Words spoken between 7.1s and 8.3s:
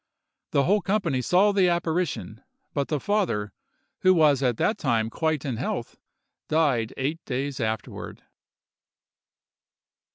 days afterward.